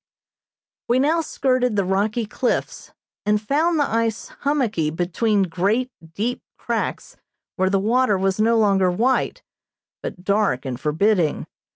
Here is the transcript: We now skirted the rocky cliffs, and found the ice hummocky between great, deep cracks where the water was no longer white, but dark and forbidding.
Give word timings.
We 0.87 0.97
now 0.97 1.21
skirted 1.21 1.75
the 1.75 1.85
rocky 1.85 2.25
cliffs, 2.25 2.91
and 3.23 3.39
found 3.39 3.79
the 3.79 3.87
ice 3.87 4.29
hummocky 4.39 4.89
between 4.89 5.43
great, 5.43 5.91
deep 6.15 6.41
cracks 6.57 7.17
where 7.55 7.69
the 7.69 7.77
water 7.79 8.17
was 8.17 8.39
no 8.41 8.57
longer 8.57 8.89
white, 8.89 9.43
but 10.01 10.23
dark 10.23 10.65
and 10.65 10.79
forbidding. 10.79 11.45